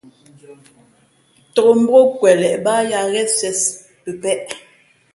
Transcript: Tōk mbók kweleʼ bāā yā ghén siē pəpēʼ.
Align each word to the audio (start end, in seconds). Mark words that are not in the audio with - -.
Tōk 1.53 1.69
mbók 1.81 2.09
kweleʼ 2.17 2.55
bāā 2.65 2.81
yā 2.91 2.99
ghén 3.13 3.29
siē 3.37 3.51
pəpēʼ. 4.03 4.47